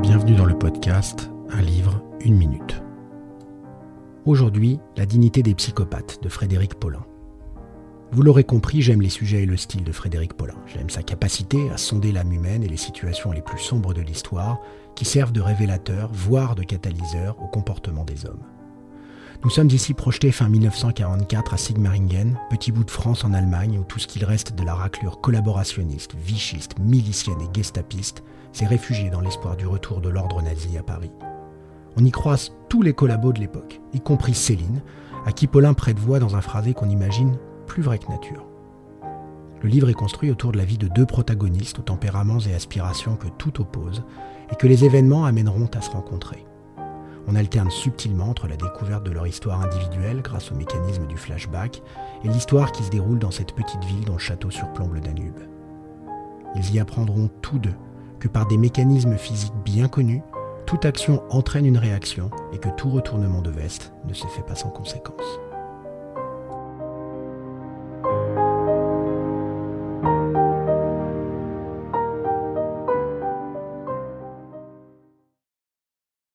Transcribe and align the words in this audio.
bienvenue 0.00 0.34
dans 0.34 0.46
le 0.46 0.56
podcast 0.58 1.30
Un 1.50 1.60
livre, 1.60 2.02
une 2.20 2.34
minute. 2.34 2.82
Aujourd'hui, 4.24 4.80
La 4.96 5.04
dignité 5.04 5.42
des 5.42 5.54
psychopathes 5.54 6.22
de 6.22 6.30
Frédéric 6.30 6.74
Paulin. 6.74 7.04
Vous 8.10 8.22
l'aurez 8.22 8.44
compris, 8.44 8.80
j'aime 8.80 9.02
les 9.02 9.10
sujets 9.10 9.42
et 9.42 9.46
le 9.46 9.58
style 9.58 9.84
de 9.84 9.92
Frédéric 9.92 10.32
Paulin. 10.32 10.54
J'aime 10.66 10.88
sa 10.88 11.02
capacité 11.02 11.68
à 11.70 11.76
sonder 11.76 12.12
l'âme 12.12 12.32
humaine 12.32 12.62
et 12.62 12.68
les 12.68 12.78
situations 12.78 13.30
les 13.30 13.42
plus 13.42 13.58
sombres 13.58 13.92
de 13.92 14.00
l'histoire 14.00 14.58
qui 14.96 15.04
servent 15.04 15.32
de 15.32 15.42
révélateur, 15.42 16.10
voire 16.14 16.54
de 16.54 16.62
catalyseur 16.62 17.36
au 17.42 17.48
comportement 17.48 18.04
des 18.04 18.24
hommes. 18.24 18.42
Nous 19.42 19.50
sommes 19.50 19.70
ici 19.70 19.94
projetés 19.94 20.32
fin 20.32 20.48
1944 20.48 21.54
à 21.54 21.56
Sigmaringen, 21.56 22.38
petit 22.50 22.72
bout 22.72 22.84
de 22.84 22.90
France 22.90 23.24
en 23.24 23.32
Allemagne, 23.32 23.78
où 23.78 23.84
tout 23.84 23.98
ce 23.98 24.06
qu'il 24.06 24.24
reste 24.24 24.54
de 24.54 24.62
la 24.64 24.74
raclure 24.74 25.20
collaborationniste, 25.20 26.14
vichiste, 26.14 26.78
milicienne 26.78 27.40
et 27.40 27.48
gestapiste 27.54 28.22
s'est 28.52 28.66
réfugié 28.66 29.08
dans 29.08 29.22
l'espoir 29.22 29.56
du 29.56 29.66
retour 29.66 30.00
de 30.00 30.10
l'ordre 30.10 30.42
nazi 30.42 30.76
à 30.76 30.82
Paris. 30.82 31.12
On 31.96 32.04
y 32.04 32.10
croise 32.10 32.52
tous 32.68 32.82
les 32.82 32.92
collabos 32.92 33.32
de 33.32 33.40
l'époque, 33.40 33.80
y 33.94 34.00
compris 34.00 34.34
Céline, 34.34 34.82
à 35.24 35.32
qui 35.32 35.46
Paulin 35.46 35.74
prête 35.74 35.98
voix 35.98 36.18
dans 36.18 36.36
un 36.36 36.40
phrasé 36.40 36.74
qu'on 36.74 36.90
imagine 36.90 37.36
plus 37.66 37.82
vrai 37.82 37.98
que 37.98 38.10
nature. 38.10 38.44
Le 39.62 39.68
livre 39.68 39.88
est 39.88 39.94
construit 39.94 40.30
autour 40.30 40.52
de 40.52 40.58
la 40.58 40.64
vie 40.64 40.78
de 40.78 40.88
deux 40.88 41.06
protagonistes 41.06 41.78
aux 41.78 41.82
tempéraments 41.82 42.40
et 42.40 42.54
aspirations 42.54 43.16
que 43.16 43.28
tout 43.38 43.60
oppose, 43.60 44.02
et 44.52 44.56
que 44.56 44.66
les 44.66 44.84
événements 44.84 45.24
amèneront 45.24 45.68
à 45.74 45.80
se 45.80 45.90
rencontrer. 45.90 46.44
On 47.28 47.34
alterne 47.34 47.70
subtilement 47.70 48.28
entre 48.28 48.48
la 48.48 48.56
découverte 48.56 49.04
de 49.04 49.10
leur 49.10 49.26
histoire 49.26 49.62
individuelle 49.62 50.22
grâce 50.22 50.50
au 50.50 50.54
mécanisme 50.54 51.06
du 51.06 51.16
flashback 51.16 51.82
et 52.24 52.28
l'histoire 52.28 52.72
qui 52.72 52.82
se 52.82 52.90
déroule 52.90 53.18
dans 53.18 53.30
cette 53.30 53.54
petite 53.54 53.84
ville 53.84 54.04
dont 54.04 54.14
le 54.14 54.18
château 54.18 54.50
surplombe 54.50 54.94
le 54.94 55.00
Danube. 55.00 55.38
Ils 56.56 56.74
y 56.74 56.80
apprendront 56.80 57.30
tous 57.42 57.58
deux 57.58 57.74
que 58.18 58.28
par 58.28 58.46
des 58.46 58.58
mécanismes 58.58 59.16
physiques 59.16 59.54
bien 59.64 59.88
connus, 59.88 60.22
toute 60.66 60.84
action 60.84 61.22
entraîne 61.30 61.66
une 61.66 61.78
réaction 61.78 62.30
et 62.52 62.58
que 62.58 62.68
tout 62.76 62.90
retournement 62.90 63.42
de 63.42 63.50
veste 63.50 63.92
ne 64.06 64.14
se 64.14 64.26
fait 64.26 64.42
pas 64.42 64.54
sans 64.54 64.70
conséquence. 64.70 65.40